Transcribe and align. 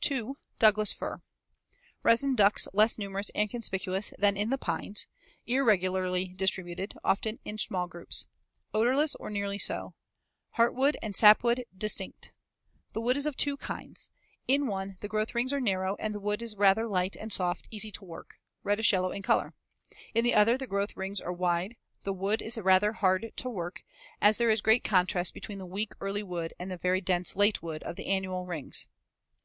2. 0.00 0.36
Douglas 0.60 0.92
fir. 0.92 1.20
Resin 2.04 2.36
ducts 2.36 2.68
less 2.72 2.98
numerous 2.98 3.30
and 3.34 3.50
conspicuous 3.50 4.12
than 4.16 4.36
in 4.36 4.48
the 4.48 4.56
pines, 4.56 5.08
irregularly 5.44 6.28
distributed, 6.36 6.96
often 7.02 7.40
in 7.44 7.58
small 7.58 7.88
groups. 7.88 8.26
Odorless 8.72 9.16
or 9.16 9.28
nearly 9.28 9.58
so. 9.58 9.94
Heartwood 10.56 10.96
and 11.02 11.16
sapwood 11.16 11.64
distinct. 11.76 12.30
The 12.92 13.00
wood 13.00 13.16
is 13.16 13.26
of 13.26 13.36
two 13.36 13.56
kinds. 13.56 14.08
In 14.46 14.68
one 14.68 14.98
the 15.00 15.08
growth 15.08 15.34
rings 15.34 15.52
are 15.52 15.60
narrow 15.60 15.96
and 15.96 16.14
the 16.14 16.20
wood 16.20 16.42
is 16.42 16.54
rather 16.54 16.86
light 16.86 17.16
and 17.16 17.32
soft, 17.32 17.66
easy 17.72 17.90
to 17.90 18.04
work, 18.04 18.36
reddish 18.62 18.92
yellow 18.92 19.10
in 19.10 19.22
color; 19.22 19.52
in 20.14 20.22
the 20.22 20.32
other 20.36 20.56
the 20.56 20.68
growth 20.68 20.96
rings 20.96 21.20
are 21.20 21.32
wide, 21.32 21.74
the 22.04 22.14
wood 22.14 22.40
is 22.40 22.56
rather 22.56 22.92
hard 22.92 23.32
to 23.34 23.50
work, 23.50 23.82
as 24.20 24.38
there 24.38 24.48
is 24.48 24.60
great 24.62 24.84
contrast 24.84 25.34
between 25.34 25.58
the 25.58 25.66
weak 25.66 25.90
early 26.00 26.22
wood 26.22 26.54
and 26.60 26.70
the 26.70 26.76
very 26.76 27.00
dense 27.00 27.34
late 27.34 27.64
wood 27.64 27.82
of 27.82 27.96
the 27.96 28.06
annual 28.06 28.46
rings. 28.46 28.86